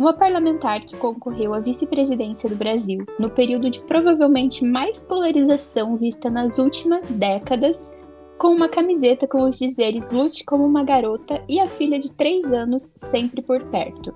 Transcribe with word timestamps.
uma 0.00 0.14
parlamentar 0.14 0.80
que 0.80 0.96
concorreu 0.96 1.52
à 1.52 1.60
vice-presidência 1.60 2.48
do 2.48 2.56
Brasil 2.56 3.04
no 3.18 3.28
período 3.28 3.68
de 3.68 3.82
provavelmente 3.82 4.64
mais 4.64 5.02
polarização 5.02 5.94
vista 5.94 6.30
nas 6.30 6.58
últimas 6.58 7.04
décadas, 7.04 7.94
com 8.38 8.48
uma 8.48 8.66
camiseta 8.66 9.28
com 9.28 9.42
os 9.42 9.58
dizeres 9.58 10.10
Lute 10.10 10.42
como 10.42 10.64
uma 10.64 10.82
garota 10.82 11.44
e 11.46 11.60
a 11.60 11.68
filha 11.68 11.98
de 11.98 12.10
três 12.12 12.50
anos 12.50 12.94
sempre 12.96 13.42
por 13.42 13.62
perto. 13.64 14.14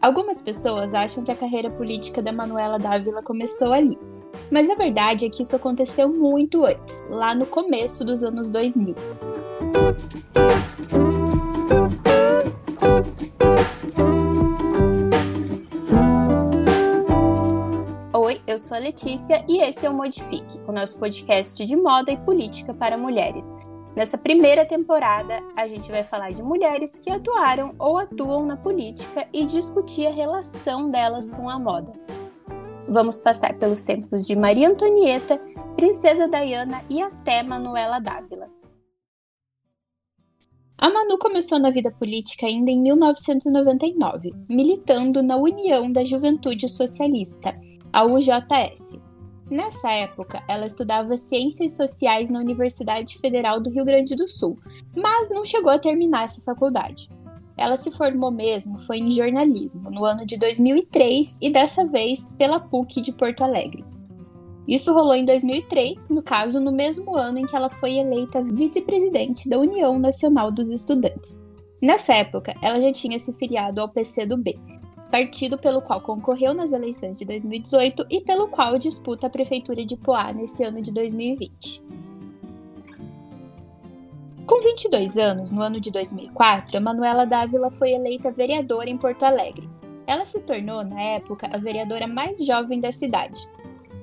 Algumas 0.00 0.40
pessoas 0.40 0.94
acham 0.94 1.24
que 1.24 1.32
a 1.32 1.36
carreira 1.36 1.68
política 1.68 2.22
da 2.22 2.32
Manuela 2.32 2.78
Dávila 2.78 3.24
começou 3.24 3.72
ali, 3.72 3.98
mas 4.52 4.70
a 4.70 4.76
verdade 4.76 5.26
é 5.26 5.28
que 5.28 5.42
isso 5.42 5.56
aconteceu 5.56 6.08
muito 6.08 6.64
antes, 6.64 7.02
lá 7.10 7.34
no 7.34 7.46
começo 7.46 8.04
dos 8.04 8.22
anos 8.22 8.50
2000. 8.50 8.94
Eu 18.52 18.58
sou 18.58 18.76
a 18.76 18.80
Letícia 18.80 19.42
e 19.48 19.62
esse 19.62 19.86
é 19.86 19.88
o 19.88 19.94
Modifique, 19.94 20.60
o 20.68 20.72
nosso 20.72 20.98
podcast 20.98 21.64
de 21.64 21.74
moda 21.74 22.12
e 22.12 22.18
política 22.18 22.74
para 22.74 22.98
mulheres. 22.98 23.56
Nessa 23.96 24.18
primeira 24.18 24.66
temporada, 24.66 25.42
a 25.56 25.66
gente 25.66 25.90
vai 25.90 26.04
falar 26.04 26.32
de 26.32 26.42
mulheres 26.42 26.98
que 26.98 27.10
atuaram 27.10 27.74
ou 27.78 27.96
atuam 27.96 28.44
na 28.44 28.56
política 28.56 29.26
e 29.32 29.46
discutir 29.46 30.06
a 30.06 30.12
relação 30.12 30.90
delas 30.90 31.30
com 31.30 31.48
a 31.48 31.58
moda. 31.58 31.94
Vamos 32.86 33.18
passar 33.18 33.54
pelos 33.54 33.80
tempos 33.80 34.26
de 34.26 34.36
Maria 34.36 34.68
Antonieta, 34.68 35.38
Princesa 35.74 36.28
Diana 36.28 36.82
e 36.90 37.00
até 37.00 37.42
Manuela 37.42 38.00
Dávila. 38.00 38.50
A 40.76 40.90
Manu 40.90 41.18
começou 41.18 41.58
na 41.58 41.70
vida 41.70 41.90
política 41.90 42.46
ainda 42.46 42.70
em 42.70 42.78
1999, 42.82 44.34
militando 44.46 45.22
na 45.22 45.36
União 45.36 45.90
da 45.90 46.04
Juventude 46.04 46.68
Socialista 46.68 47.58
a 47.92 48.04
UJS. 48.04 48.98
Nessa 49.50 49.92
época, 49.92 50.42
ela 50.48 50.64
estudava 50.64 51.16
Ciências 51.16 51.76
Sociais 51.76 52.30
na 52.30 52.38
Universidade 52.38 53.18
Federal 53.18 53.60
do 53.60 53.68
Rio 53.68 53.84
Grande 53.84 54.16
do 54.16 54.26
Sul, 54.26 54.58
mas 54.96 55.28
não 55.28 55.44
chegou 55.44 55.70
a 55.70 55.78
terminar 55.78 56.24
essa 56.24 56.40
faculdade. 56.40 57.10
Ela 57.56 57.76
se 57.76 57.90
formou 57.90 58.30
mesmo 58.30 58.78
foi 58.86 58.98
em 58.98 59.10
jornalismo 59.10 59.90
no 59.90 60.06
ano 60.06 60.24
de 60.24 60.38
2003 60.38 61.38
e 61.42 61.50
dessa 61.50 61.84
vez 61.84 62.34
pela 62.34 62.58
PUC 62.58 63.02
de 63.02 63.12
Porto 63.12 63.44
Alegre. 63.44 63.84
Isso 64.66 64.94
rolou 64.94 65.14
em 65.14 65.24
2003, 65.24 66.10
no 66.10 66.22
caso, 66.22 66.60
no 66.60 66.72
mesmo 66.72 67.16
ano 67.16 67.38
em 67.38 67.46
que 67.46 67.54
ela 67.54 67.68
foi 67.68 67.98
eleita 67.98 68.42
vice-presidente 68.42 69.48
da 69.50 69.58
União 69.58 69.98
Nacional 69.98 70.50
dos 70.50 70.70
Estudantes. 70.70 71.38
Nessa 71.80 72.14
época, 72.14 72.54
ela 72.62 72.80
já 72.80 72.92
tinha 72.92 73.18
se 73.18 73.32
filiado 73.34 73.80
ao 73.80 73.88
PCdoB, 73.88 74.58
partido 75.12 75.58
pelo 75.58 75.82
qual 75.82 76.00
concorreu 76.00 76.54
nas 76.54 76.72
eleições 76.72 77.18
de 77.18 77.26
2018 77.26 78.06
e 78.08 78.22
pelo 78.22 78.48
qual 78.48 78.78
disputa 78.78 79.26
a 79.26 79.30
prefeitura 79.30 79.84
de 79.84 79.94
Poá 79.94 80.32
nesse 80.32 80.64
ano 80.64 80.80
de 80.80 80.90
2020. 80.90 81.82
Com 84.46 84.62
22 84.62 85.18
anos, 85.18 85.50
no 85.50 85.60
ano 85.60 85.78
de 85.78 85.90
2004, 85.90 86.80
Manuela 86.80 87.26
Dávila 87.26 87.70
foi 87.72 87.92
eleita 87.92 88.32
vereadora 88.32 88.88
em 88.88 88.96
Porto 88.96 89.24
Alegre. 89.24 89.68
Ela 90.06 90.24
se 90.24 90.40
tornou, 90.40 90.82
na 90.82 91.02
época, 91.02 91.46
a 91.52 91.58
vereadora 91.58 92.06
mais 92.06 92.42
jovem 92.44 92.80
da 92.80 92.90
cidade. 92.90 93.38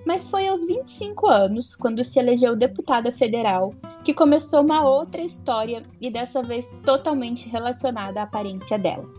Mas 0.06 0.30
foi 0.30 0.48
aos 0.48 0.64
25 0.68 1.28
anos, 1.28 1.76
quando 1.76 2.04
se 2.04 2.20
elegeu 2.20 2.56
deputada 2.56 3.12
federal, 3.12 3.74
que 4.04 4.14
começou 4.14 4.62
uma 4.62 4.88
outra 4.88 5.22
história 5.22 5.82
e 6.00 6.12
dessa 6.12 6.44
vez 6.44 6.80
totalmente 6.86 7.50
relacionada 7.50 8.20
à 8.20 8.24
aparência 8.24 8.78
dela. 8.78 9.19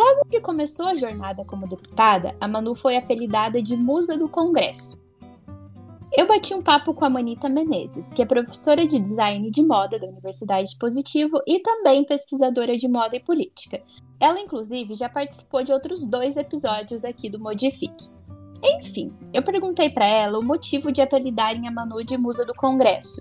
Logo 0.00 0.24
que 0.30 0.40
começou 0.40 0.86
a 0.86 0.94
jornada 0.94 1.44
como 1.44 1.68
deputada, 1.68 2.34
a 2.40 2.48
Manu 2.48 2.74
foi 2.74 2.96
apelidada 2.96 3.60
de 3.60 3.76
Musa 3.76 4.16
do 4.16 4.30
Congresso. 4.30 4.98
Eu 6.10 6.26
bati 6.26 6.54
um 6.54 6.62
papo 6.62 6.94
com 6.94 7.04
a 7.04 7.10
Manita 7.10 7.50
Menezes, 7.50 8.10
que 8.10 8.22
é 8.22 8.24
professora 8.24 8.86
de 8.86 8.98
design 8.98 9.50
de 9.50 9.62
moda 9.62 9.98
da 9.98 10.06
Universidade 10.06 10.74
Positivo 10.78 11.42
e 11.46 11.60
também 11.60 12.02
pesquisadora 12.02 12.78
de 12.78 12.88
moda 12.88 13.14
e 13.14 13.20
política. 13.20 13.82
Ela, 14.18 14.40
inclusive, 14.40 14.94
já 14.94 15.06
participou 15.06 15.62
de 15.62 15.70
outros 15.70 16.06
dois 16.06 16.38
episódios 16.38 17.04
aqui 17.04 17.28
do 17.28 17.38
Modifique. 17.38 18.08
Enfim, 18.64 19.12
eu 19.34 19.42
perguntei 19.42 19.90
para 19.90 20.06
ela 20.06 20.38
o 20.38 20.44
motivo 20.44 20.90
de 20.90 21.02
apelidarem 21.02 21.68
a 21.68 21.70
Manu 21.70 22.02
de 22.02 22.16
Musa 22.16 22.46
do 22.46 22.54
Congresso 22.54 23.20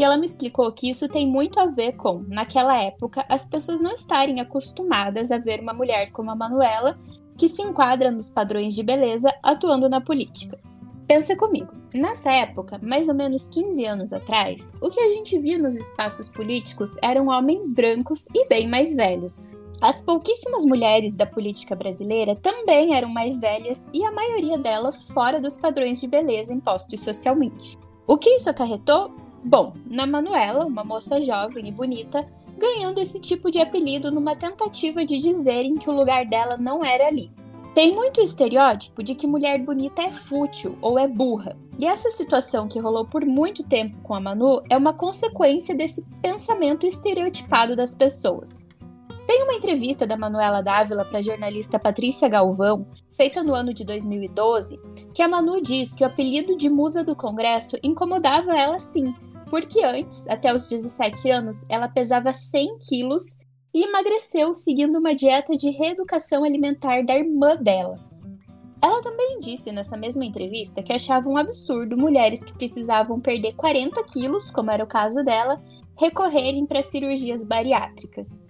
e 0.00 0.02
ela 0.02 0.16
me 0.16 0.24
explicou 0.24 0.72
que 0.72 0.88
isso 0.88 1.06
tem 1.06 1.28
muito 1.28 1.60
a 1.60 1.66
ver 1.66 1.92
com, 1.92 2.24
naquela 2.26 2.74
época, 2.82 3.22
as 3.28 3.44
pessoas 3.44 3.82
não 3.82 3.92
estarem 3.92 4.40
acostumadas 4.40 5.30
a 5.30 5.36
ver 5.36 5.60
uma 5.60 5.74
mulher 5.74 6.10
como 6.10 6.30
a 6.30 6.34
Manuela, 6.34 6.98
que 7.36 7.46
se 7.46 7.60
enquadra 7.60 8.10
nos 8.10 8.30
padrões 8.30 8.74
de 8.74 8.82
beleza, 8.82 9.28
atuando 9.42 9.90
na 9.90 10.00
política. 10.00 10.58
Pensa 11.06 11.36
comigo, 11.36 11.74
nessa 11.92 12.32
época, 12.32 12.80
mais 12.82 13.10
ou 13.10 13.14
menos 13.14 13.50
15 13.50 13.84
anos 13.84 14.12
atrás, 14.14 14.74
o 14.80 14.88
que 14.88 15.00
a 15.00 15.12
gente 15.12 15.38
via 15.38 15.58
nos 15.58 15.76
espaços 15.76 16.30
políticos 16.30 16.96
eram 17.02 17.28
homens 17.28 17.70
brancos 17.70 18.26
e 18.34 18.48
bem 18.48 18.66
mais 18.66 18.94
velhos. 18.94 19.46
As 19.82 20.00
pouquíssimas 20.00 20.64
mulheres 20.64 21.14
da 21.14 21.26
política 21.26 21.76
brasileira 21.76 22.34
também 22.36 22.94
eram 22.94 23.10
mais 23.10 23.38
velhas 23.38 23.90
e 23.92 24.02
a 24.02 24.12
maioria 24.12 24.56
delas 24.56 25.04
fora 25.04 25.38
dos 25.38 25.58
padrões 25.58 26.00
de 26.00 26.08
beleza 26.08 26.54
impostos 26.54 27.00
socialmente. 27.00 27.78
O 28.06 28.16
que 28.16 28.30
isso 28.30 28.48
acarretou? 28.48 29.19
Bom, 29.42 29.74
na 29.86 30.06
Manuela, 30.06 30.66
uma 30.66 30.84
moça 30.84 31.20
jovem 31.22 31.68
e 31.68 31.72
bonita, 31.72 32.26
ganhando 32.58 33.00
esse 33.00 33.18
tipo 33.18 33.50
de 33.50 33.58
apelido 33.58 34.10
numa 34.10 34.36
tentativa 34.36 35.04
de 35.04 35.18
dizerem 35.18 35.76
que 35.76 35.88
o 35.88 35.94
lugar 35.94 36.26
dela 36.26 36.58
não 36.58 36.84
era 36.84 37.06
ali. 37.06 37.32
Tem 37.74 37.94
muito 37.94 38.20
estereótipo 38.20 39.02
de 39.02 39.14
que 39.14 39.26
mulher 39.26 39.62
bonita 39.64 40.02
é 40.02 40.12
fútil 40.12 40.76
ou 40.82 40.98
é 40.98 41.08
burra. 41.08 41.56
E 41.78 41.86
essa 41.86 42.10
situação 42.10 42.68
que 42.68 42.78
rolou 42.78 43.06
por 43.06 43.24
muito 43.24 43.62
tempo 43.62 43.96
com 44.02 44.12
a 44.12 44.20
Manu 44.20 44.60
é 44.68 44.76
uma 44.76 44.92
consequência 44.92 45.74
desse 45.74 46.04
pensamento 46.20 46.86
estereotipado 46.86 47.74
das 47.74 47.94
pessoas. 47.94 48.66
Tem 49.26 49.44
uma 49.44 49.54
entrevista 49.54 50.06
da 50.06 50.16
Manuela 50.16 50.60
Dávila 50.60 51.04
para 51.04 51.20
a 51.20 51.22
jornalista 51.22 51.78
Patrícia 51.78 52.28
Galvão, 52.28 52.86
feita 53.16 53.42
no 53.42 53.54
ano 53.54 53.72
de 53.72 53.84
2012, 53.84 54.78
que 55.14 55.22
a 55.22 55.28
Manu 55.28 55.62
diz 55.62 55.94
que 55.94 56.02
o 56.02 56.06
apelido 56.06 56.56
de 56.56 56.68
musa 56.68 57.04
do 57.04 57.14
Congresso 57.14 57.78
incomodava 57.82 58.58
ela 58.58 58.80
sim, 58.80 59.14
porque 59.50 59.82
antes, 59.84 60.28
até 60.28 60.54
os 60.54 60.68
17 60.68 61.28
anos, 61.28 61.66
ela 61.68 61.88
pesava 61.88 62.32
100 62.32 62.78
quilos 62.88 63.38
e 63.74 63.82
emagreceu 63.82 64.54
seguindo 64.54 64.98
uma 64.98 65.14
dieta 65.14 65.56
de 65.56 65.70
reeducação 65.70 66.44
alimentar 66.44 67.04
da 67.04 67.16
irmã 67.16 67.56
dela. 67.56 67.98
Ela 68.82 69.02
também 69.02 69.38
disse 69.40 69.70
nessa 69.72 69.96
mesma 69.96 70.24
entrevista 70.24 70.82
que 70.82 70.92
achava 70.92 71.28
um 71.28 71.36
absurdo 71.36 71.96
mulheres 71.96 72.42
que 72.42 72.54
precisavam 72.54 73.20
perder 73.20 73.54
40 73.54 74.02
quilos, 74.04 74.50
como 74.50 74.70
era 74.70 74.82
o 74.82 74.86
caso 74.86 75.22
dela, 75.22 75.62
recorrerem 75.98 76.64
para 76.64 76.82
cirurgias 76.82 77.44
bariátricas. 77.44 78.46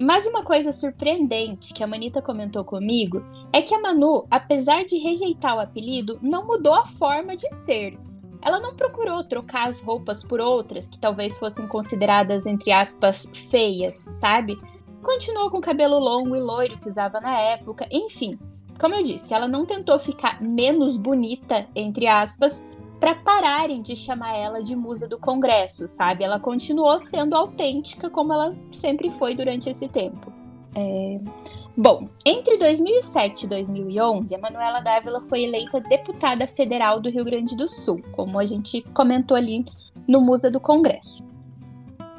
Mas 0.00 0.26
uma 0.26 0.44
coisa 0.44 0.70
surpreendente 0.70 1.72
que 1.72 1.82
a 1.82 1.86
Manita 1.86 2.20
comentou 2.20 2.64
comigo 2.64 3.22
é 3.52 3.62
que 3.62 3.74
a 3.74 3.80
Manu, 3.80 4.26
apesar 4.30 4.84
de 4.84 4.98
rejeitar 4.98 5.56
o 5.56 5.60
apelido, 5.60 6.18
não 6.22 6.46
mudou 6.46 6.74
a 6.74 6.86
forma 6.86 7.36
de 7.36 7.48
ser. 7.54 7.98
Ela 8.42 8.58
não 8.58 8.74
procurou 8.74 9.22
trocar 9.22 9.68
as 9.68 9.80
roupas 9.80 10.22
por 10.22 10.40
outras 10.40 10.88
que 10.88 10.98
talvez 10.98 11.36
fossem 11.38 11.66
consideradas, 11.68 12.44
entre 12.44 12.72
aspas, 12.72 13.30
feias, 13.50 13.94
sabe? 14.20 14.60
Continuou 15.00 15.50
com 15.50 15.58
o 15.58 15.62
cabelo 15.62 15.98
longo 15.98 16.34
e 16.34 16.40
loiro 16.40 16.78
que 16.78 16.88
usava 16.88 17.20
na 17.20 17.38
época, 17.38 17.86
enfim. 17.90 18.38
Como 18.80 18.94
eu 18.94 19.02
disse, 19.04 19.32
ela 19.32 19.46
não 19.46 19.64
tentou 19.64 19.98
ficar 19.98 20.42
menos 20.42 20.96
bonita, 20.96 21.68
entre 21.74 22.06
aspas, 22.08 22.64
para 22.98 23.14
pararem 23.14 23.82
de 23.82 23.96
chamar 23.96 24.36
ela 24.36 24.62
de 24.62 24.74
musa 24.76 25.08
do 25.08 25.18
Congresso, 25.18 25.86
sabe? 25.88 26.24
Ela 26.24 26.38
continuou 26.38 27.00
sendo 27.00 27.36
autêntica 27.36 28.08
como 28.08 28.32
ela 28.32 28.56
sempre 28.70 29.10
foi 29.10 29.34
durante 29.34 29.68
esse 29.68 29.88
tempo. 29.88 30.32
É... 30.74 31.20
Bom, 31.74 32.06
entre 32.26 32.58
2007 32.58 33.46
e 33.46 33.48
2011, 33.48 34.34
a 34.34 34.38
Manuela 34.38 34.80
Dávila 34.80 35.22
foi 35.22 35.44
eleita 35.44 35.80
deputada 35.80 36.46
federal 36.46 37.00
do 37.00 37.08
Rio 37.08 37.24
Grande 37.24 37.56
do 37.56 37.66
Sul, 37.66 38.02
como 38.12 38.38
a 38.38 38.44
gente 38.44 38.82
comentou 38.92 39.34
ali 39.34 39.64
no 40.06 40.20
Musa 40.20 40.50
do 40.50 40.60
Congresso. 40.60 41.24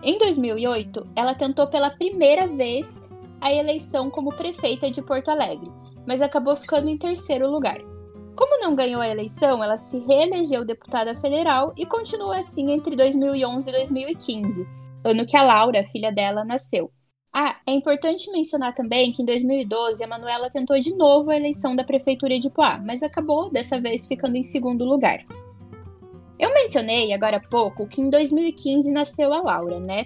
Em 0.02 0.18
2008, 0.18 1.08
ela 1.16 1.36
tentou 1.36 1.68
pela 1.68 1.92
primeira 1.92 2.48
vez 2.48 3.04
a 3.40 3.54
eleição 3.54 4.10
como 4.10 4.34
prefeita 4.34 4.90
de 4.90 5.04
Porto 5.04 5.30
Alegre, 5.30 5.72
mas 6.08 6.20
acabou 6.20 6.56
ficando 6.56 6.90
em 6.90 6.98
terceiro 6.98 7.48
lugar. 7.48 7.78
Como 8.36 8.60
não 8.60 8.76
ganhou 8.76 9.02
a 9.02 9.08
eleição, 9.08 9.64
ela 9.64 9.78
se 9.78 10.00
reelegeu 10.00 10.66
deputada 10.66 11.14
federal 11.14 11.74
e 11.78 11.86
continuou 11.86 12.32
assim 12.32 12.72
entre 12.72 12.96
2011 12.96 13.70
e 13.70 13.72
2015, 13.72 14.68
ano 15.04 15.28
que 15.28 15.38
a 15.38 15.44
Laura, 15.44 15.88
filha 15.88 16.12
dela, 16.12 16.44
nasceu. 16.44 16.92
Ah, 17.36 17.56
é 17.66 17.72
importante 17.72 18.32
mencionar 18.32 18.76
também 18.76 19.12
que 19.12 19.24
em 19.24 19.26
2012 19.26 20.04
a 20.04 20.08
Manuela 20.08 20.52
tentou 20.52 20.80
de 20.80 20.96
novo 20.96 21.32
a 21.32 21.36
eleição 21.36 21.76
da 21.76 21.84
prefeitura 21.84 22.38
de 22.38 22.48
Poá, 22.48 22.78
mas 22.78 23.02
acabou 23.02 23.50
dessa 23.50 23.82
vez 23.82 24.06
ficando 24.06 24.36
em 24.36 24.44
segundo 24.44 24.86
lugar. 24.86 25.26
Eu 26.38 26.54
mencionei 26.54 27.12
agora 27.12 27.38
há 27.38 27.40
pouco 27.40 27.88
que 27.88 28.02
em 28.02 28.10
2015 28.12 28.92
nasceu 28.92 29.34
a 29.34 29.42
Laura, 29.42 29.80
né? 29.80 30.06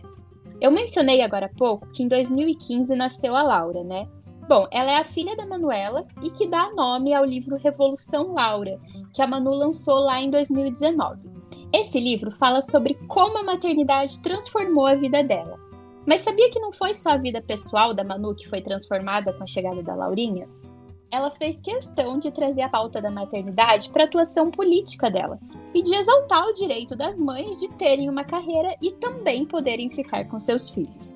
Eu 0.61 0.71
mencionei 0.71 1.21
agora 1.21 1.47
há 1.47 1.57
pouco 1.57 1.89
que 1.91 2.01
em 2.01 2.07
2015 2.07 2.95
nasceu 2.95 3.35
a 3.35 3.43
Laura, 3.43 3.83
né? 3.83 4.07
Bom, 4.47 4.65
ela 4.71 4.91
é 4.91 4.95
a 4.95 5.03
filha 5.03 5.35
da 5.35 5.45
Manuela 5.45 6.07
e 6.23 6.29
que 6.29 6.47
dá 6.47 6.71
nome 6.73 7.13
ao 7.13 7.25
livro 7.25 7.57
Revolução 7.57 8.33
Laura, 8.33 8.79
que 9.13 9.21
a 9.21 9.27
Manu 9.27 9.51
lançou 9.51 9.99
lá 9.99 10.21
em 10.21 10.29
2019. 10.29 11.29
Esse 11.73 11.99
livro 11.99 12.31
fala 12.31 12.61
sobre 12.61 12.93
como 13.09 13.37
a 13.37 13.43
maternidade 13.43 14.21
transformou 14.21 14.85
a 14.85 14.95
vida 14.95 15.21
dela. 15.21 15.66
Mas 16.07 16.21
sabia 16.21 16.49
que 16.49 16.59
não 16.61 16.71
foi 16.71 16.93
só 16.93 17.09
a 17.09 17.17
vida 17.17 17.41
pessoal 17.41 17.93
da 17.93 18.01
Manu 18.01 18.33
que 18.33 18.47
foi 18.47 18.61
transformada 18.61 19.33
com 19.33 19.43
a 19.43 19.45
chegada 19.45 19.83
da 19.83 19.93
Laurinha? 19.93 20.47
Ela 21.11 21.29
fez 21.29 21.59
questão 21.59 22.17
de 22.17 22.31
trazer 22.31 22.61
a 22.61 22.69
pauta 22.69 23.01
da 23.01 23.11
maternidade 23.11 23.91
para 23.91 24.03
a 24.03 24.05
atuação 24.05 24.49
política 24.49 25.11
dela 25.11 25.37
e 25.73 25.81
de 25.81 25.93
exaltar 25.93 26.47
o 26.47 26.53
direito 26.53 26.95
das 26.95 27.19
mães 27.19 27.59
de 27.59 27.67
terem 27.73 28.09
uma 28.09 28.23
carreira 28.23 28.73
e 28.81 28.93
também 28.93 29.45
poderem 29.45 29.89
ficar 29.89 30.23
com 30.29 30.39
seus 30.39 30.69
filhos. 30.69 31.13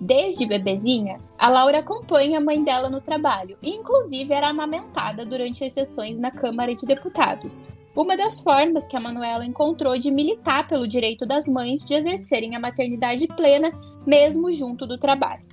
Desde 0.00 0.46
bebezinha, 0.46 1.20
a 1.38 1.48
Laura 1.48 1.78
acompanha 1.78 2.38
a 2.38 2.42
mãe 2.42 2.62
dela 2.62 2.90
no 2.90 3.00
trabalho 3.00 3.56
e, 3.62 3.70
inclusive, 3.70 4.34
era 4.34 4.48
amamentada 4.48 5.24
durante 5.24 5.64
as 5.64 5.72
sessões 5.72 6.18
na 6.18 6.32
Câmara 6.32 6.74
de 6.74 6.84
Deputados. 6.86 7.64
Uma 7.96 8.16
das 8.16 8.40
formas 8.40 8.88
que 8.88 8.96
a 8.96 9.00
Manuela 9.00 9.46
encontrou 9.46 9.96
de 9.96 10.10
militar 10.10 10.66
pelo 10.66 10.88
direito 10.88 11.24
das 11.24 11.46
mães 11.46 11.84
de 11.84 11.94
exercerem 11.94 12.56
a 12.56 12.60
maternidade 12.60 13.28
plena, 13.28 13.70
mesmo 14.04 14.52
junto 14.52 14.84
do 14.84 14.98
trabalho. 14.98 15.46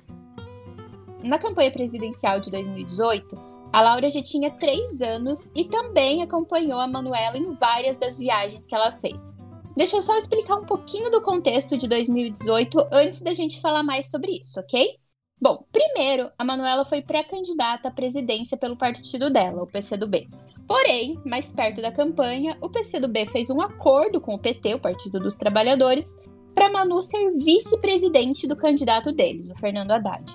Na 1.22 1.38
campanha 1.38 1.70
presidencial 1.70 2.40
de 2.40 2.50
2018, 2.50 3.40
a 3.72 3.80
Laura 3.80 4.10
já 4.10 4.20
tinha 4.20 4.50
três 4.50 5.00
anos 5.00 5.52
e 5.54 5.64
também 5.66 6.20
acompanhou 6.20 6.80
a 6.80 6.88
Manuela 6.88 7.38
em 7.38 7.54
várias 7.54 7.96
das 7.96 8.18
viagens 8.18 8.66
que 8.66 8.74
ela 8.74 8.90
fez. 8.90 9.36
Deixa 9.76 9.96
eu 9.96 10.02
só 10.02 10.18
explicar 10.18 10.56
um 10.56 10.66
pouquinho 10.66 11.12
do 11.12 11.22
contexto 11.22 11.78
de 11.78 11.88
2018 11.88 12.88
antes 12.90 13.22
da 13.22 13.32
gente 13.32 13.60
falar 13.60 13.84
mais 13.84 14.10
sobre 14.10 14.32
isso, 14.32 14.58
ok? 14.58 14.96
Bom, 15.40 15.64
primeiro, 15.72 16.30
a 16.36 16.44
Manuela 16.44 16.84
foi 16.84 17.02
pré-candidata 17.02 17.88
à 17.88 17.92
presidência 17.92 18.56
pelo 18.56 18.76
partido 18.76 19.30
dela, 19.30 19.62
o 19.62 19.66
PCdoB. 19.66 20.28
Porém, 20.72 21.20
mais 21.22 21.50
perto 21.50 21.82
da 21.82 21.92
campanha, 21.92 22.56
o 22.58 22.70
PCdoB 22.70 23.26
fez 23.26 23.50
um 23.50 23.60
acordo 23.60 24.22
com 24.22 24.34
o 24.34 24.38
PT, 24.38 24.76
o 24.76 24.80
Partido 24.80 25.20
dos 25.20 25.34
Trabalhadores, 25.34 26.18
para 26.54 26.72
Manu 26.72 27.02
ser 27.02 27.30
vice-presidente 27.32 28.48
do 28.48 28.56
candidato 28.56 29.12
deles, 29.12 29.50
o 29.50 29.54
Fernando 29.56 29.90
Haddad. 29.90 30.34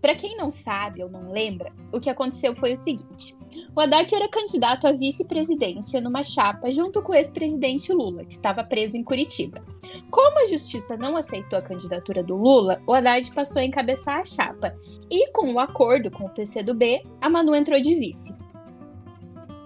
Para 0.00 0.14
quem 0.14 0.36
não 0.36 0.48
sabe 0.48 1.02
ou 1.02 1.10
não 1.10 1.32
lembra, 1.32 1.72
o 1.92 1.98
que 1.98 2.08
aconteceu 2.08 2.54
foi 2.54 2.70
o 2.70 2.76
seguinte: 2.76 3.36
o 3.74 3.80
Haddad 3.80 4.14
era 4.14 4.28
candidato 4.28 4.86
à 4.86 4.92
vice-presidência 4.92 6.00
numa 6.00 6.22
chapa 6.22 6.70
junto 6.70 7.02
com 7.02 7.10
o 7.10 7.16
ex-presidente 7.16 7.92
Lula, 7.92 8.24
que 8.24 8.34
estava 8.34 8.62
preso 8.62 8.96
em 8.96 9.02
Curitiba. 9.02 9.60
Como 10.08 10.40
a 10.40 10.46
justiça 10.46 10.96
não 10.96 11.16
aceitou 11.16 11.58
a 11.58 11.62
candidatura 11.62 12.22
do 12.22 12.36
Lula, 12.36 12.80
o 12.86 12.94
Haddad 12.94 13.28
passou 13.32 13.60
a 13.60 13.64
encabeçar 13.64 14.20
a 14.20 14.24
chapa. 14.24 14.78
E 15.10 15.32
com 15.32 15.48
o 15.48 15.54
um 15.54 15.58
acordo 15.58 16.12
com 16.12 16.26
o 16.26 16.30
PCdoB, 16.30 17.02
a 17.20 17.28
Manu 17.28 17.56
entrou 17.56 17.80
de 17.80 17.96
vice. 17.96 18.38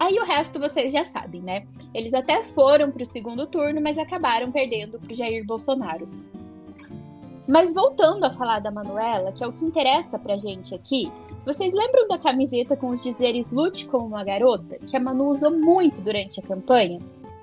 Aí 0.05 0.19
o 0.19 0.25
resto 0.27 0.61
vocês 0.61 0.93
já 0.93 1.03
sabem, 1.03 1.41
né? 1.41 1.67
Eles 1.95 2.13
até 2.13 2.43
foram 2.43 2.91
para 2.91 3.03
o 3.03 3.07
segundo 3.07 3.47
turno, 3.47 3.81
mas 3.81 3.97
acabaram 3.97 4.53
perdendo 4.53 4.99
para 4.99 5.15
Jair 5.15 5.47
Bolsonaro. 5.47 6.07
Mas 7.49 7.73
voltando 7.73 8.23
a 8.25 8.31
falar 8.31 8.59
da 8.59 8.71
Manuela, 8.71 9.33
que 9.33 9.43
é 9.43 9.47
o 9.47 9.53
que 9.53 9.65
interessa 9.65 10.19
pra 10.19 10.37
gente 10.37 10.75
aqui, 10.75 11.11
vocês 11.47 11.73
lembram 11.73 12.07
da 12.07 12.19
camiseta 12.19 12.77
com 12.77 12.91
os 12.91 13.01
dizeres 13.01 13.51
Lute 13.51 13.87
como 13.87 14.07
uma 14.07 14.23
garota, 14.23 14.77
que 14.79 14.95
a 14.95 15.01
Manu 15.01 15.33
usou 15.33 15.51
muito 15.51 16.03
durante 16.03 16.39
a 16.39 16.43
campanha? 16.43 17.01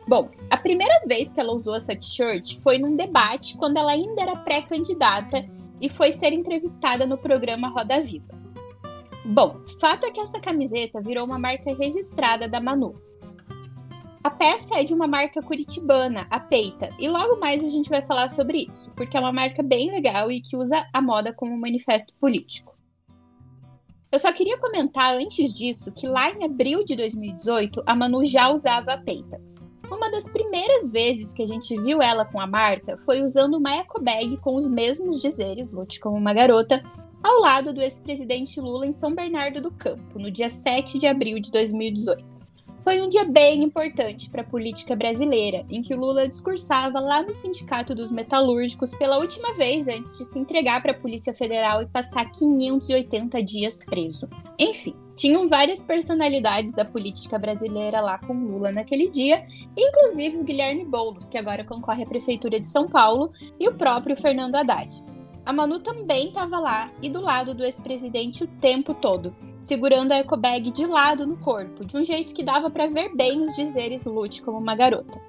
Bom, 0.08 0.30
a 0.48 0.58
primeira 0.58 1.02
vez 1.08 1.32
que 1.32 1.40
ela 1.40 1.54
usou 1.54 1.76
essa 1.76 1.96
t-shirt 1.96 2.58
foi 2.58 2.78
num 2.78 2.96
debate 2.96 3.58
quando 3.58 3.78
ela 3.78 3.94
ainda 3.94 4.22
era 4.22 4.36
pré-candidata 4.36 5.50
e 5.82 5.90
foi 5.90 6.12
ser 6.12 6.32
entrevistada 6.32 7.08
no 7.08 7.18
programa 7.18 7.70
Roda 7.70 8.00
Viva. 8.02 8.41
Bom, 9.24 9.62
fato 9.80 10.06
é 10.06 10.12
que 10.12 10.20
essa 10.20 10.40
camiseta 10.40 11.00
virou 11.00 11.26
uma 11.26 11.38
marca 11.38 11.74
registrada 11.76 12.48
da 12.48 12.60
Manu. 12.60 12.96
A 14.24 14.30
peça 14.30 14.80
é 14.80 14.84
de 14.84 14.94
uma 14.94 15.08
marca 15.08 15.42
curitibana, 15.42 16.28
a 16.30 16.40
Peita, 16.40 16.94
e 17.00 17.08
logo 17.08 17.40
mais 17.40 17.64
a 17.64 17.70
gente 17.70 17.90
vai 17.90 18.04
falar 18.04 18.30
sobre 18.30 18.68
isso, 18.70 18.92
porque 18.92 19.16
é 19.16 19.20
uma 19.20 19.32
marca 19.32 19.64
bem 19.64 19.92
legal 19.92 20.32
e 20.32 20.42
que 20.42 20.58
usa 20.58 20.88
a 20.92 21.02
moda 21.02 21.34
como 21.34 21.58
manifesto 21.58 22.14
político. 22.16 22.76
Eu 24.12 24.20
só 24.20 24.34
queria 24.34 24.60
comentar 24.60 25.16
antes 25.16 25.54
disso 25.54 25.92
que 25.92 26.06
lá 26.06 26.30
em 26.30 26.44
abril 26.44 26.84
de 26.84 26.96
2018 26.96 27.82
a 27.86 27.96
Manu 27.96 28.26
já 28.26 28.50
usava 28.50 28.94
a 28.94 28.98
Peita. 28.98 29.40
Uma 29.90 30.10
das 30.12 30.30
primeiras 30.30 30.92
vezes 30.92 31.34
que 31.34 31.42
a 31.42 31.48
gente 31.48 31.80
viu 31.82 32.02
ela 32.02 32.26
com 32.26 32.40
a 32.40 32.48
marca 32.48 32.98
foi 33.06 33.22
usando 33.22 33.56
uma 33.56 33.74
eco 33.74 34.02
bag 34.02 34.38
com 34.38 34.56
os 34.56 34.68
mesmos 34.68 35.22
dizeres, 35.22 35.72
lute 35.72 36.00
como 36.00 36.18
uma 36.18 36.34
garota, 36.34 36.84
ao 37.24 37.40
lado 37.40 37.74
do 37.74 37.82
ex-presidente 37.82 38.60
Lula 38.60 38.88
em 38.88 38.92
São 38.92 39.14
Bernardo 39.14 39.62
do 39.62 39.72
Campo, 39.72 40.18
no 40.18 40.32
dia 40.32 40.50
7 40.50 40.98
de 40.98 41.08
abril 41.08 41.40
de 41.40 41.52
2018. 41.52 42.32
Foi 42.84 43.00
um 43.00 43.08
dia 43.08 43.26
bem 43.26 43.64
importante 43.64 44.28
para 44.28 44.42
a 44.42 44.46
política 44.46 44.96
brasileira, 44.96 45.64
em 45.70 45.84
que 45.84 45.94
Lula 45.94 46.28
discursava 46.28 47.00
lá 47.00 47.22
no 47.22 47.32
Sindicato 47.32 47.94
dos 47.94 48.12
Metalúrgicos 48.12 48.96
pela 48.96 49.20
última 49.20 49.54
vez 49.54 49.88
antes 49.88 50.18
de 50.18 50.26
se 50.26 50.40
entregar 50.40 50.82
para 50.82 50.92
a 50.92 50.98
Polícia 50.98 51.32
Federal 51.32 51.84
e 51.84 51.86
passar 51.86 52.26
580 52.32 53.44
dias 53.44 53.86
preso. 53.86 54.28
Enfim, 54.58 54.96
tinham 55.16 55.48
várias 55.48 55.84
personalidades 55.84 56.74
da 56.74 56.84
política 56.84 57.38
brasileira 57.38 58.02
lá 58.02 58.18
com 58.18 58.34
Lula 58.34 58.72
naquele 58.72 59.08
dia, 59.08 59.46
inclusive 59.78 60.38
o 60.38 60.44
Guilherme 60.44 60.84
Boulos, 60.84 61.30
que 61.30 61.38
agora 61.38 61.64
concorre 61.64 62.02
à 62.02 62.08
Prefeitura 62.08 62.60
de 62.60 62.68
São 62.68 62.88
Paulo, 62.90 63.32
e 63.60 63.68
o 63.68 63.76
próprio 63.76 64.20
Fernando 64.20 64.56
Haddad. 64.56 65.04
A 65.46 65.52
Manu 65.52 65.80
também 65.80 66.28
estava 66.28 66.60
lá 66.60 66.92
e 67.02 67.10
do 67.10 67.20
lado 67.20 67.54
do 67.54 67.64
ex-presidente 67.64 68.44
o 68.44 68.48
tempo 68.48 68.94
todo, 68.94 69.36
segurando 69.60 70.12
a 70.12 70.20
ecobag 70.20 70.70
de 70.72 70.86
lado 70.86 71.26
no 71.26 71.38
corpo, 71.38 71.84
de 71.84 71.98
um 71.98 72.04
jeito 72.04 72.34
que 72.34 72.44
dava 72.44 72.70
para 72.70 72.88
ver 72.88 73.16
bem 73.16 73.42
os 73.42 73.56
dizeres 73.56 74.06
lute 74.06 74.42
como 74.42 74.60
uma 74.60 74.76
garota. 74.76 75.20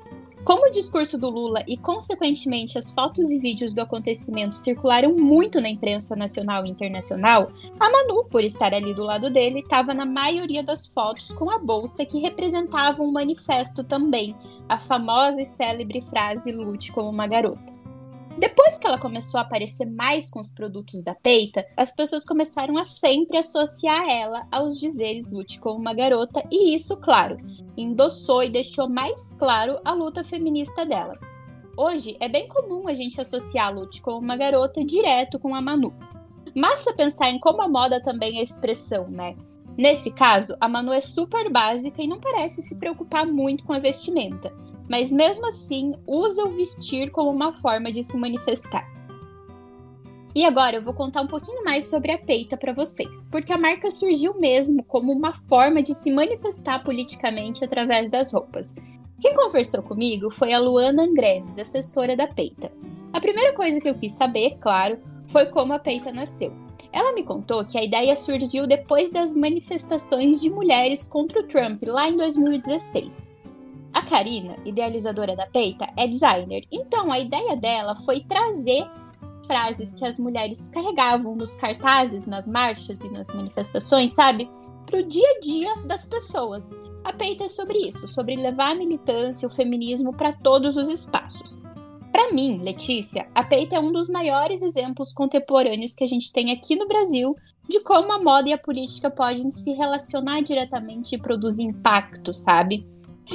Como 0.45 0.67
o 0.67 0.71
discurso 0.71 1.17
do 1.17 1.31
Lula 1.31 1.63
e, 1.69 1.77
consequentemente, 1.77 2.77
as 2.77 2.91
fotos 2.91 3.31
e 3.31 3.39
vídeos 3.39 3.73
do 3.73 3.81
acontecimento 3.81 4.57
circularam 4.57 5.15
muito 5.15 5.61
na 5.61 5.69
imprensa 5.69 6.17
nacional 6.17 6.67
e 6.67 6.71
internacional, 6.71 7.53
a 7.79 7.89
Manu, 7.89 8.25
por 8.25 8.43
estar 8.43 8.75
ali 8.75 8.93
do 8.93 9.05
lado 9.05 9.31
dele, 9.31 9.61
estava 9.61 9.95
na 9.95 10.05
maioria 10.05 10.63
das 10.63 10.85
fotos 10.85 11.31
com 11.31 11.49
a 11.49 11.61
bolsa 11.61 12.05
que 12.05 12.19
representava 12.19 13.03
um 13.03 13.13
manifesto 13.13 13.85
também, 13.85 14.35
a 14.69 14.79
famosa 14.81 15.41
e 15.41 15.47
célebre 15.47 16.03
frase 16.03 16.51
lute 16.51 16.91
como 16.91 17.09
uma 17.09 17.29
garota. 17.29 17.72
Depois 18.39 18.79
que 18.79 18.87
ela 18.87 18.99
começou 18.99 19.39
a 19.39 19.43
aparecer 19.43 19.87
mais 19.87 20.31
com 20.31 20.41
os 20.41 20.51
produtos 20.51 21.03
da 21.03 21.15
Peita, 21.15 21.67
as 21.77 21.93
pessoas 21.93 22.25
começaram 22.25 22.77
a 22.79 22.85
sempre 22.85 23.39
associar 23.39 24.09
ela 24.09 24.47
aos 24.51 24.79
dizeres 24.79 25.31
lute 25.31 25.61
como 25.61 25.79
uma 25.79 25.93
garota, 25.93 26.43
e 26.51 26.75
isso, 26.75 26.97
claro, 26.97 27.37
endossou 27.77 28.43
e 28.43 28.51
deixou 28.51 28.89
mais 28.89 29.33
claro 29.39 29.79
a 29.85 29.93
luta 29.93 30.25
feminista 30.25 30.85
dela. 30.85 31.19
Hoje 31.77 32.17
é 32.21 32.29
bem 32.29 32.49
comum 32.49 32.87
a 32.87 32.95
gente 32.95 33.21
associar 33.21 33.69
a 33.69 33.71
Lute 33.71 34.03
como 34.03 34.19
uma 34.19 34.37
garota 34.37 34.85
direto 34.85 35.39
com 35.39 35.55
a 35.55 35.61
Manu. 35.61 35.95
Massa 36.55 36.93
pensar 36.93 37.31
em 37.31 37.39
como 37.39 37.63
a 37.63 37.69
moda 37.69 38.03
também 38.03 38.39
é 38.39 38.43
expressão, 38.43 39.09
né? 39.09 39.35
Nesse 39.77 40.11
caso, 40.11 40.55
a 40.61 40.69
Manu 40.69 40.93
é 40.93 41.01
super 41.01 41.51
básica 41.51 42.03
e 42.03 42.07
não 42.07 42.21
parece 42.21 42.61
se 42.61 42.77
preocupar 42.77 43.27
muito 43.27 43.65
com 43.65 43.73
a 43.73 43.79
vestimenta 43.79 44.53
mas 44.93 45.11
mesmo 45.11 45.47
assim 45.47 45.95
usa 46.07 46.45
o 46.45 46.51
vestir 46.51 47.11
como 47.11 47.31
uma 47.31 47.51
forma 47.51 47.91
de 47.91 48.03
se 48.03 48.15
manifestar. 48.19 48.87
E 50.35 50.45
agora 50.45 50.77
eu 50.77 50.83
vou 50.83 50.93
contar 50.93 51.23
um 51.23 51.27
pouquinho 51.27 51.65
mais 51.65 51.87
sobre 51.87 52.13
a 52.13 52.19
peita 52.19 52.59
para 52.59 52.75
vocês, 52.75 53.27
porque 53.31 53.55
a 53.55 53.59
marca 53.59 53.91
surgiu 53.91 54.39
mesmo 54.39 54.85
como 54.85 55.11
uma 55.11 55.33
forma 55.33 55.83
de 55.83 55.95
se 55.95 56.13
manifestar 56.13 56.85
politicamente 56.85 57.65
através 57.65 58.11
das 58.11 58.35
roupas. 58.35 58.75
Quem 59.19 59.35
conversou 59.35 59.83
comigo 59.83 60.31
foi 60.31 60.53
a 60.53 60.59
Luana 60.59 61.05
Angreves, 61.05 61.59
assessora 61.59 62.15
da 62.15 62.29
peita. 62.29 62.71
A 63.15 63.21
primeira 63.21 63.55
coisa 63.55 63.81
que 63.81 63.89
eu 63.89 63.95
quis 63.95 64.13
saber, 64.13 64.59
claro, 64.61 64.99
foi 65.27 65.47
como 65.47 65.73
a 65.73 65.79
peita 65.79 66.13
nasceu. 66.13 66.53
Ela 66.93 67.15
me 67.15 67.23
contou 67.23 67.65
que 67.65 67.79
a 67.79 67.83
ideia 67.83 68.15
surgiu 68.15 68.67
depois 68.67 69.11
das 69.11 69.35
manifestações 69.35 70.39
de 70.39 70.51
mulheres 70.51 71.09
contra 71.09 71.41
o 71.41 71.47
Trump 71.47 71.83
lá 71.87 72.11
em 72.11 72.17
2016. 72.19 73.32
A 73.93 74.03
Karina, 74.03 74.57
idealizadora 74.65 75.37
da 75.37 75.47
Peita, 75.47 75.87
é 75.97 76.07
designer, 76.07 76.65
então 76.73 77.13
a 77.13 77.19
ideia 77.19 77.55
dela 77.55 77.95
foi 78.01 78.21
trazer 78.21 78.87
frases 79.47 79.93
que 79.93 80.05
as 80.05 80.19
mulheres 80.19 80.69
carregavam 80.69 81.37
nos 81.37 81.57
cartazes, 81.57 82.27
nas 82.27 82.49
marchas 82.49 83.01
e 83.01 83.11
nas 83.11 83.29
manifestações, 83.35 84.13
sabe? 84.13 84.49
Para 84.87 85.01
o 85.01 85.03
dia 85.03 85.29
a 85.37 85.41
dia 85.41 85.77
das 85.85 86.07
pessoas. 86.07 86.71
A 87.05 87.13
Peita 87.13 87.45
é 87.45 87.49
sobre 87.49 87.79
isso, 87.79 88.07
sobre 88.09 88.37
levar 88.37 88.73
a 88.73 88.75
militância, 88.75 89.49
o 89.49 89.53
feminismo 89.53 90.13
para 90.13 90.33
todos 90.33 90.77
os 90.77 90.89
espaços. 90.89 91.61
Para 92.13 92.33
mim, 92.33 92.61
Letícia, 92.63 93.27
a 93.35 93.43
Peita 93.43 93.77
é 93.77 93.81
um 93.81 93.93
dos 93.93 94.09
maiores 94.09 94.63
exemplos 94.63 95.13
contemporâneos 95.13 95.95
que 95.95 96.05
a 96.05 96.07
gente 96.07 96.33
tem 96.33 96.53
aqui 96.53 96.77
no 96.77 96.87
Brasil 96.87 97.35
de 97.69 97.81
como 97.81 98.13
a 98.13 98.23
moda 98.23 98.49
e 98.49 98.53
a 98.53 98.59
política 98.59 99.11
podem 99.11 99.51
se 99.51 99.73
relacionar 99.73 100.41
diretamente 100.43 101.15
e 101.15 101.19
produzir 101.19 101.63
impacto, 101.63 102.33
sabe? 102.33 102.87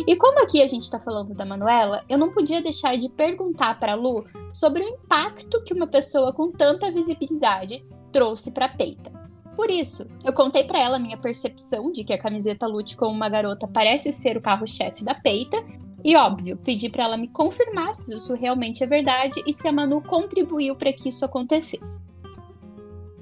E 0.06 0.16
como 0.16 0.42
aqui 0.42 0.62
a 0.62 0.68
gente 0.68 0.84
está 0.84 1.00
falando 1.00 1.34
da 1.34 1.46
Manuela, 1.46 2.04
eu 2.08 2.18
não 2.18 2.32
podia 2.32 2.62
deixar 2.62 2.98
de 2.98 3.10
perguntar 3.10 3.80
para 3.80 3.96
Lu 3.96 4.26
sobre 4.54 4.84
o 4.84 4.88
impacto 4.88 5.64
que 5.64 5.74
uma 5.74 5.88
pessoa 5.88 6.34
com 6.34 6.52
tanta 6.52 6.92
visibilidade 6.92 7.86
trouxe 8.12 8.52
para 8.52 8.70
Peita. 8.70 9.12
Por 9.56 9.72
isso, 9.72 10.06
eu 10.24 10.34
contei 10.34 10.64
para 10.64 10.80
ela 10.80 11.00
minha 11.00 11.18
percepção 11.18 11.92
de 11.92 12.04
que 12.04 12.14
a 12.14 12.22
camiseta 12.22 12.68
lute 12.68 12.96
como 12.96 13.12
uma 13.12 13.28
garota 13.28 13.68
parece 13.68 14.14
ser 14.14 14.38
o 14.38 14.42
carro-chefe 14.42 15.04
da 15.04 15.16
peita, 15.16 15.58
e 16.04 16.16
óbvio, 16.16 16.58
pedi 16.58 16.90
para 16.90 17.06
ela 17.06 17.18
me 17.18 17.28
confirmar 17.28 17.96
se 17.96 18.14
isso 18.14 18.36
realmente 18.36 18.84
é 18.84 18.88
verdade 18.88 19.42
e 19.48 19.52
se 19.52 19.68
a 19.68 19.72
Manu 19.72 20.00
contribuiu 20.00 20.76
para 20.76 20.94
que 20.94 21.10
isso 21.10 21.26
acontecesse. 21.26 22.00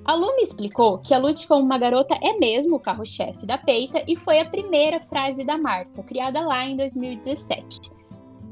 A 0.05 0.13
Lu 0.13 0.35
me 0.35 0.43
explicou 0.43 0.99
que 0.99 1.15
a 1.15 1.17
Lute 1.17 1.47
como 1.47 1.63
uma 1.63 1.79
garota 1.79 2.15
é 2.21 2.37
mesmo 2.37 2.75
o 2.75 2.79
carro-chefe 2.79 3.43
da 3.43 3.57
peita 3.57 4.03
e 4.07 4.15
foi 4.15 4.39
a 4.39 4.45
primeira 4.45 4.99
frase 4.99 5.43
da 5.43 5.57
marca, 5.57 6.03
criada 6.03 6.41
lá 6.41 6.63
em 6.63 6.75
2017. 6.75 7.91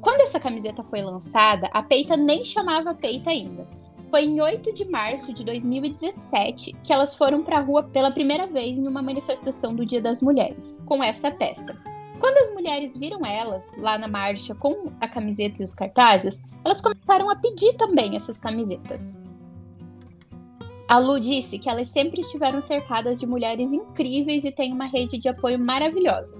Quando 0.01 0.21
essa 0.21 0.39
camiseta 0.39 0.83
foi 0.83 1.03
lançada, 1.03 1.69
a 1.71 1.83
peita 1.83 2.17
nem 2.17 2.43
chamava 2.43 2.95
peita 2.95 3.29
ainda. 3.29 3.67
Foi 4.09 4.23
em 4.23 4.41
8 4.41 4.73
de 4.73 4.85
março 4.85 5.31
de 5.31 5.43
2017 5.43 6.75
que 6.83 6.91
elas 6.91 7.13
foram 7.13 7.43
para 7.43 7.59
a 7.59 7.61
rua 7.61 7.83
pela 7.83 8.09
primeira 8.09 8.47
vez 8.47 8.75
em 8.75 8.87
uma 8.87 9.03
manifestação 9.03 9.75
do 9.75 9.85
Dia 9.85 10.01
das 10.01 10.23
Mulheres, 10.23 10.81
com 10.87 11.03
essa 11.03 11.29
peça. 11.29 11.77
Quando 12.19 12.37
as 12.39 12.51
mulheres 12.51 12.97
viram 12.97 13.23
elas 13.23 13.77
lá 13.77 13.95
na 13.99 14.07
marcha 14.07 14.55
com 14.55 14.91
a 14.99 15.07
camiseta 15.07 15.61
e 15.61 15.63
os 15.63 15.75
cartazes, 15.75 16.41
elas 16.65 16.81
começaram 16.81 17.29
a 17.29 17.35
pedir 17.35 17.73
também 17.73 18.15
essas 18.15 18.39
camisetas. 18.39 19.21
A 20.93 20.99
Lu 20.99 21.19
disse 21.19 21.57
que 21.57 21.67
elas 21.67 21.87
sempre 21.87 22.21
estiveram 22.21 22.61
cercadas 22.61 23.19
de 23.19 23.25
mulheres 23.25 23.73
incríveis 23.73 24.45
e 24.45 24.51
têm 24.51 24.71
uma 24.71 24.85
rede 24.85 25.17
de 25.17 25.27
apoio 25.27 25.57
maravilhosa. 25.57 26.37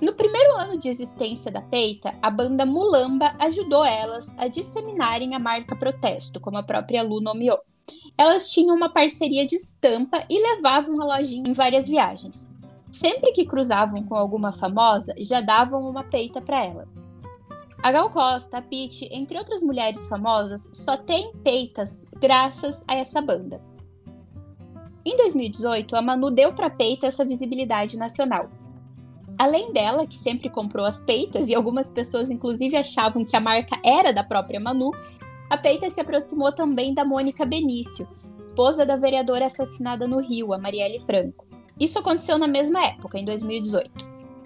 No 0.00 0.12
primeiro 0.12 0.54
ano 0.54 0.78
de 0.78 0.88
existência 0.88 1.50
da 1.50 1.62
Peita, 1.62 2.14
a 2.22 2.30
banda 2.30 2.64
Mulamba 2.64 3.34
ajudou 3.40 3.84
elas 3.84 4.32
a 4.38 4.46
disseminarem 4.46 5.34
a 5.34 5.40
marca 5.40 5.74
Protesto, 5.74 6.38
como 6.38 6.58
a 6.58 6.62
própria 6.62 7.02
Lu 7.02 7.20
nomeou. 7.20 7.58
Elas 8.16 8.52
tinham 8.52 8.76
uma 8.76 8.88
parceria 8.88 9.44
de 9.44 9.56
estampa 9.56 10.24
e 10.30 10.40
levavam 10.40 11.02
a 11.02 11.16
lojinha 11.16 11.50
em 11.50 11.52
várias 11.52 11.88
viagens. 11.88 12.48
Sempre 12.92 13.32
que 13.32 13.46
cruzavam 13.46 14.04
com 14.04 14.14
alguma 14.14 14.52
famosa, 14.52 15.12
já 15.18 15.40
davam 15.40 15.90
uma 15.90 16.04
peita 16.04 16.40
para 16.40 16.64
ela. 16.64 16.86
A 17.82 17.90
Gal 17.90 18.10
Costa, 18.10 18.58
a 18.58 18.62
Pete, 18.62 19.08
entre 19.10 19.36
outras 19.36 19.60
mulheres 19.60 20.06
famosas, 20.06 20.70
só 20.72 20.96
têm 20.96 21.32
peitas 21.42 22.06
graças 22.20 22.84
a 22.86 22.94
essa 22.94 23.20
banda. 23.20 23.60
Em 25.10 25.16
2018, 25.16 25.96
a 25.96 26.02
Manu 26.02 26.30
deu 26.30 26.52
para 26.52 26.66
a 26.66 26.70
peita 26.70 27.06
essa 27.06 27.24
visibilidade 27.24 27.96
nacional. 27.96 28.50
Além 29.38 29.72
dela, 29.72 30.06
que 30.06 30.18
sempre 30.18 30.50
comprou 30.50 30.84
as 30.84 31.00
peitas, 31.00 31.48
e 31.48 31.54
algumas 31.54 31.90
pessoas 31.90 32.30
inclusive 32.30 32.76
achavam 32.76 33.24
que 33.24 33.34
a 33.34 33.40
marca 33.40 33.80
era 33.82 34.12
da 34.12 34.22
própria 34.22 34.60
Manu, 34.60 34.90
a 35.48 35.56
peita 35.56 35.88
se 35.88 35.98
aproximou 35.98 36.52
também 36.52 36.92
da 36.92 37.06
Mônica 37.06 37.46
Benício, 37.46 38.06
esposa 38.46 38.84
da 38.84 38.96
vereadora 38.96 39.46
assassinada 39.46 40.06
no 40.06 40.20
Rio, 40.20 40.52
a 40.52 40.58
Marielle 40.58 41.00
Franco. 41.00 41.46
Isso 41.80 41.98
aconteceu 41.98 42.36
na 42.36 42.46
mesma 42.46 42.84
época, 42.84 43.18
em 43.18 43.24
2018. 43.24 43.90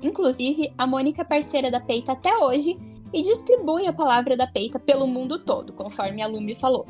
Inclusive, 0.00 0.72
a 0.78 0.86
Mônica 0.86 1.22
é 1.22 1.24
parceira 1.24 1.72
da 1.72 1.80
peita 1.80 2.12
até 2.12 2.38
hoje 2.38 2.78
e 3.12 3.20
distribui 3.20 3.88
a 3.88 3.92
palavra 3.92 4.36
da 4.36 4.46
peita 4.46 4.78
pelo 4.78 5.08
mundo 5.08 5.40
todo, 5.40 5.72
conforme 5.72 6.22
a 6.22 6.28
Lume 6.28 6.54
falou. 6.54 6.86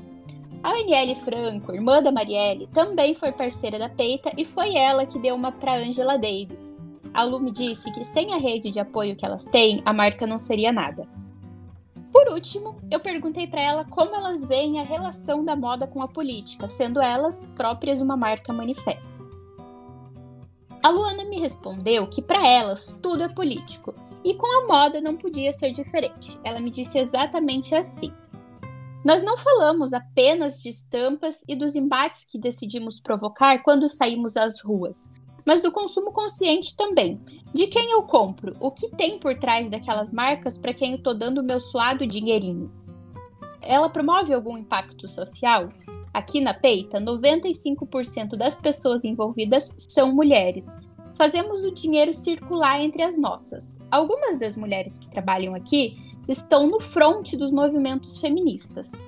A 0.63 0.71
Aniele 0.71 1.17
Franco, 1.17 1.73
irmã 1.73 2.03
da 2.03 2.13
Marielle, 2.13 2.69
também 2.69 3.15
foi 3.15 3.33
parceira 3.33 3.79
da 3.79 3.89
peita 3.89 4.31
e 4.37 4.45
foi 4.45 4.77
ela 4.77 5.05
que 5.05 5.19
deu 5.19 5.35
uma 5.35 5.51
para 5.51 5.77
Angela 5.77 6.17
Davis, 6.17 6.77
a 7.15 7.25
Lu 7.25 7.41
me 7.41 7.51
disse 7.51 7.93
que 7.93 8.05
sem 8.05 8.33
a 8.33 8.39
rede 8.39 8.71
de 8.71 8.81
apoio 8.81 9.15
que 9.15 9.25
elas 9.25 9.45
têm, 9.45 9.83
a 9.85 9.93
marca 9.93 10.27
não 10.27 10.39
seria 10.39 10.73
nada. 10.73 11.07
Por 12.11 12.29
último, 12.29 12.77
eu 12.91 13.01
perguntei 13.01 13.47
para 13.47 13.61
ela 13.61 13.85
como 13.85 14.15
elas 14.15 14.47
veem 14.47 14.81
a 14.81 14.85
relação 14.85 15.45
da 15.45 15.55
moda 15.55 15.87
com 15.87 16.03
a 16.03 16.09
política, 16.09 16.67
sendo 16.67 17.03
elas 17.03 17.51
próprias 17.55 18.01
uma 18.01 18.17
marca 18.17 18.53
manifesto. 18.53 19.23
A 20.83 20.89
Luana 20.89 21.25
me 21.25 21.39
respondeu 21.39 22.07
que 22.07 22.23
para 22.23 22.47
elas 22.47 22.99
tudo 23.03 23.23
é 23.23 23.29
político 23.29 23.95
e 24.25 24.35
com 24.35 24.47
a 24.47 24.67
moda 24.67 25.01
não 25.01 25.17
podia 25.17 25.53
ser 25.53 25.71
diferente. 25.71 26.39
Ela 26.43 26.61
me 26.61 26.71
disse 26.71 26.99
exatamente 26.99 27.75
assim: 27.75 28.13
Nós 29.05 29.23
não 29.23 29.37
falamos 29.37 29.93
apenas 29.93 30.61
de 30.61 30.69
estampas 30.69 31.43
e 31.49 31.57
dos 31.57 31.75
embates 31.75 32.25
que 32.25 32.39
decidimos 32.39 33.01
provocar 33.01 33.63
quando 33.63 33.89
saímos 33.89 34.37
às 34.37 34.61
ruas, 34.61 35.13
mas 35.45 35.61
do 35.61 35.73
consumo 35.73 36.13
consciente 36.13 36.77
também. 36.77 37.21
De 37.53 37.67
quem 37.67 37.91
eu 37.91 38.05
compro? 38.05 38.57
O 38.61 38.71
que 38.71 38.89
tem 38.91 39.19
por 39.19 39.37
trás 39.37 39.69
daquelas 39.69 40.13
marcas 40.13 40.57
para 40.57 40.73
quem 40.73 40.93
eu 40.93 40.99
estou 40.99 41.15
dando 41.15 41.39
o 41.39 41.45
meu 41.45 41.59
suado 41.59 42.07
dinheirinho? 42.07 42.71
Ela 43.61 43.91
promove 43.91 44.33
algum 44.33 44.57
impacto 44.57 45.09
social? 45.09 45.69
Aqui 46.15 46.41
na 46.41 46.55
Peita, 46.55 47.01
95% 47.01 48.37
das 48.37 48.61
pessoas 48.61 49.03
envolvidas 49.03 49.75
são 49.89 50.15
mulheres. 50.15 50.79
Fazemos 51.17 51.65
o 51.65 51.73
dinheiro 51.73 52.13
circular 52.13 52.81
entre 52.81 53.03
as 53.03 53.19
nossas. 53.19 53.81
Algumas 53.91 54.39
das 54.39 54.57
mulheres 54.57 54.99
que 54.99 55.09
trabalham 55.09 55.55
aqui 55.55 56.12
estão 56.29 56.67
no 56.67 56.81
fronte 56.81 57.37
dos 57.37 57.51
movimentos 57.51 58.19
feministas. 58.19 59.07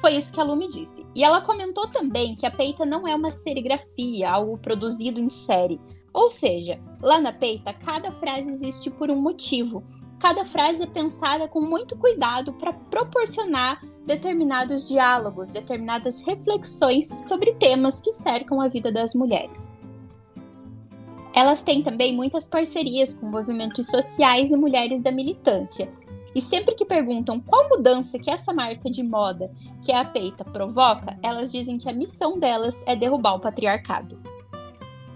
Foi 0.00 0.12
isso 0.12 0.32
que 0.32 0.40
a 0.40 0.44
Lu 0.44 0.56
me 0.56 0.68
disse. 0.68 1.04
E 1.14 1.24
ela 1.24 1.40
comentou 1.40 1.88
também 1.88 2.34
que 2.34 2.46
a 2.46 2.50
peita 2.50 2.86
não 2.86 3.06
é 3.06 3.14
uma 3.14 3.30
serigrafia, 3.30 4.30
algo 4.30 4.56
produzido 4.58 5.18
em 5.18 5.28
série. 5.28 5.80
Ou 6.12 6.30
seja, 6.30 6.80
lá 7.02 7.20
na 7.20 7.32
peita, 7.32 7.72
cada 7.72 8.12
frase 8.12 8.50
existe 8.50 8.90
por 8.90 9.10
um 9.10 9.20
motivo. 9.20 9.82
Cada 10.20 10.44
frase 10.44 10.82
é 10.82 10.86
pensada 10.86 11.46
com 11.46 11.60
muito 11.60 11.96
cuidado 11.96 12.52
para 12.54 12.72
proporcionar 12.72 13.80
determinados 14.04 14.86
diálogos, 14.86 15.50
determinadas 15.50 16.22
reflexões 16.22 17.08
sobre 17.28 17.54
temas 17.54 18.00
que 18.00 18.12
cercam 18.12 18.60
a 18.60 18.68
vida 18.68 18.90
das 18.90 19.14
mulheres. 19.14 19.70
Elas 21.38 21.62
têm 21.62 21.84
também 21.84 22.16
muitas 22.16 22.48
parcerias 22.48 23.16
com 23.16 23.24
movimentos 23.24 23.86
sociais 23.86 24.50
e 24.50 24.56
mulheres 24.56 25.00
da 25.00 25.12
militância, 25.12 25.88
e 26.34 26.42
sempre 26.42 26.74
que 26.74 26.84
perguntam 26.84 27.38
qual 27.40 27.68
mudança 27.68 28.18
que 28.18 28.28
essa 28.28 28.52
marca 28.52 28.90
de 28.90 29.04
moda, 29.04 29.48
que 29.80 29.92
é 29.92 29.96
a 29.96 30.04
Peita, 30.04 30.44
provoca, 30.44 31.16
elas 31.22 31.52
dizem 31.52 31.78
que 31.78 31.88
a 31.88 31.92
missão 31.92 32.40
delas 32.40 32.82
é 32.86 32.96
derrubar 32.96 33.36
o 33.36 33.40
patriarcado. 33.40 34.20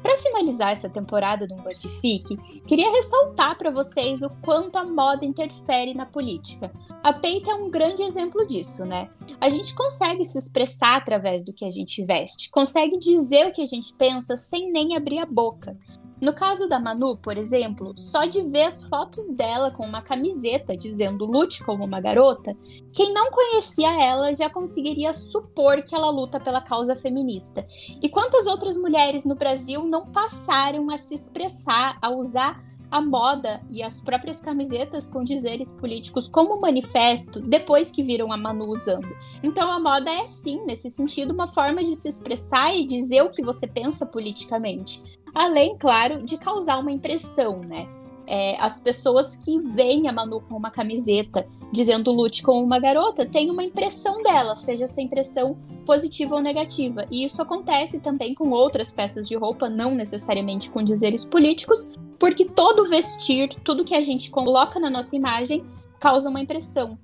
Para 0.01 0.17
finalizar 0.19 0.71
essa 0.71 0.89
temporada 0.89 1.45
do 1.45 1.57
Modifique, 1.57 2.37
queria 2.69 2.93
ressaltar 2.93 3.59
para 3.59 3.73
vocês 3.73 4.23
o 4.23 4.31
quanto 4.45 4.77
a 4.77 4.85
moda 4.85 5.25
interfere 5.25 5.93
na 5.93 6.07
política. 6.07 6.73
A 7.03 7.13
Peita 7.13 7.51
é 7.51 7.55
um 7.57 7.69
grande 7.69 8.05
exemplo 8.05 8.47
disso, 8.47 8.85
né? 8.85 9.11
A 9.41 9.49
gente 9.49 9.75
consegue 9.75 10.25
se 10.25 10.39
expressar 10.39 10.99
através 10.99 11.43
do 11.43 11.53
que 11.53 11.65
a 11.65 11.71
gente 11.71 12.05
veste, 12.05 12.49
consegue 12.49 12.97
dizer 12.97 13.49
o 13.49 13.53
que 13.53 13.63
a 13.63 13.67
gente 13.67 13.93
pensa 13.95 14.37
sem 14.37 14.71
nem 14.71 14.97
abrir 14.97 15.19
a 15.19 15.27
boca. 15.27 15.77
No 16.23 16.33
caso 16.33 16.69
da 16.69 16.79
Manu, 16.79 17.17
por 17.17 17.37
exemplo, 17.37 17.95
só 17.97 18.27
de 18.27 18.43
ver 18.43 18.67
as 18.67 18.85
fotos 18.85 19.33
dela 19.33 19.73
com 19.73 19.85
uma 19.85 20.01
camiseta 20.01 20.77
dizendo 20.77 21.25
lute 21.25 21.65
como 21.65 21.85
uma 21.85 22.01
garota, 22.01 22.57
quem 22.93 23.13
não 23.13 23.29
conhecia 23.33 23.91
ela 24.01 24.33
já 24.33 24.49
conseguiria 24.49 25.13
supor 25.13 25.83
que 25.83 25.97
ela 25.97 26.11
luta 26.11 26.39
pela 26.39 26.61
causa 26.61 26.95
feminista. 26.95 27.67
E 28.01 28.09
quantas 28.09 28.47
outras 28.47 28.77
mulheres 28.77 29.25
no 29.25 29.35
Brasil 29.35 29.85
não 29.85 30.13
passaram 30.13 30.91
a 30.91 30.97
se 30.97 31.13
expressar, 31.13 31.99
a 32.01 32.09
usar 32.09 32.63
a 32.89 33.01
moda 33.01 33.61
e 33.69 33.83
as 33.83 33.99
próprias 33.99 34.41
camisetas 34.41 35.11
com 35.11 35.25
dizeres 35.25 35.73
políticos 35.73 36.29
como 36.29 36.61
manifesto 36.61 37.41
depois 37.41 37.91
que 37.91 38.05
viram 38.05 38.31
a 38.31 38.37
Manu 38.37 38.67
usando. 38.67 39.09
Então 39.43 39.73
a 39.73 39.81
moda 39.81 40.09
é 40.09 40.29
sim, 40.29 40.65
nesse 40.67 40.89
sentido, 40.89 41.33
uma 41.33 41.49
forma 41.49 41.83
de 41.83 41.97
se 41.97 42.09
expressar 42.09 42.77
e 42.77 42.87
dizer 42.87 43.23
o 43.23 43.31
que 43.31 43.43
você 43.43 43.67
pensa 43.67 44.07
politicamente 44.07 45.03
além, 45.35 45.77
claro, 45.77 46.23
de 46.23 46.37
causar 46.37 46.79
uma 46.79 46.93
impressão, 46.93 47.61
né? 47.61 47.89
É, 48.27 48.57
as 48.61 48.81
pessoas 48.81 49.37
que 49.37 49.59
veem 49.59 50.09
a 50.09 50.13
Manu 50.13 50.41
com 50.41 50.57
uma 50.57 50.71
camiseta 50.71 51.47
dizendo 51.73 52.13
lute 52.13 52.43
com 52.43 52.63
uma 52.63 52.79
garota 52.79 53.27
têm 53.27 53.51
uma 53.51 53.65
impressão 53.65 54.23
dela, 54.23 54.57
seja 54.57 54.85
essa 54.85 55.01
impressão 55.01 55.57
positiva 55.87 56.35
ou 56.35 56.43
negativa. 56.43 57.07
E 57.11 57.25
isso 57.25 57.41
acontece 57.41 57.99
também 57.99 58.35
com 58.35 58.51
outras 58.51 58.91
peças 58.91 59.27
de 59.27 59.35
roupa, 59.35 59.71
não 59.71 59.95
necessariamente 59.95 60.71
com 60.71 60.85
dizeres 60.85 61.25
políticos, 61.25 61.91
porque 62.19 62.45
todo 62.45 62.89
vestir, 62.89 63.49
tudo 63.65 63.85
que 63.85 63.95
a 63.95 64.03
gente 64.03 64.31
coloca 64.31 64.79
na 64.79 64.91
nossa 64.91 65.17
imagem, 65.17 65.65
causa 65.99 66.29
uma 66.29 66.41
impressão. 66.41 66.99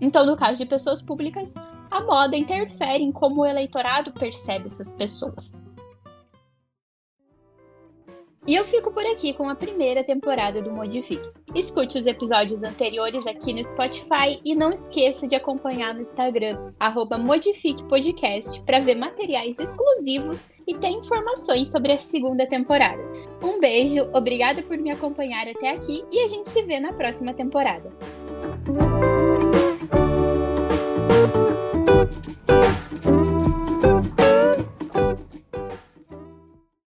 Então, 0.00 0.26
no 0.26 0.36
caso 0.36 0.58
de 0.58 0.66
pessoas 0.66 1.00
públicas, 1.00 1.54
a 1.90 2.00
moda 2.00 2.36
interfere 2.36 3.04
em 3.04 3.12
como 3.12 3.42
o 3.42 3.46
eleitorado 3.46 4.12
percebe 4.12 4.66
essas 4.66 4.92
pessoas. 4.92 5.60
E 8.46 8.54
eu 8.54 8.66
fico 8.66 8.90
por 8.90 9.04
aqui 9.04 9.34
com 9.34 9.48
a 9.48 9.54
primeira 9.54 10.02
temporada 10.02 10.62
do 10.62 10.72
Modifique. 10.72 11.30
Escute 11.54 11.98
os 11.98 12.06
episódios 12.06 12.62
anteriores 12.62 13.26
aqui 13.26 13.52
no 13.52 13.62
Spotify 13.62 14.40
e 14.44 14.54
não 14.54 14.72
esqueça 14.72 15.26
de 15.26 15.34
acompanhar 15.34 15.94
no 15.94 16.00
Instagram, 16.00 16.72
@modifiquepodcast 17.20 18.62
para 18.62 18.80
ver 18.80 18.94
materiais 18.94 19.58
exclusivos 19.58 20.48
e 20.66 20.74
ter 20.74 20.88
informações 20.88 21.70
sobre 21.70 21.92
a 21.92 21.98
segunda 21.98 22.46
temporada. 22.46 23.02
Um 23.42 23.60
beijo, 23.60 24.08
obrigada 24.14 24.62
por 24.62 24.78
me 24.78 24.90
acompanhar 24.90 25.46
até 25.46 25.70
aqui 25.70 26.02
e 26.10 26.20
a 26.20 26.28
gente 26.28 26.48
se 26.48 26.62
vê 26.62 26.80
na 26.80 26.92
próxima 26.94 27.34
temporada. 27.34 27.92